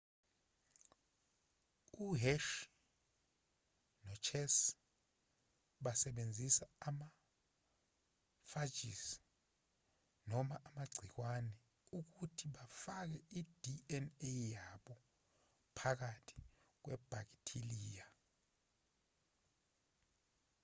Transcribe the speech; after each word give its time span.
u-hershey 2.05 2.69
nochase 4.05 4.65
basebenzise 5.83 6.65
ama-phages 6.87 9.03
noma 10.29 10.55
amagciwane 10.67 11.53
ukuthi 11.99 12.45
bafake 12.55 13.17
i-dna 13.39 14.31
yabo 14.57 14.95
phakathi 15.77 16.35
kwebhakithiliya 16.83 18.05